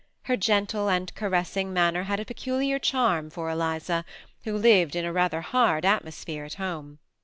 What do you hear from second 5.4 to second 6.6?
hard atmosphere at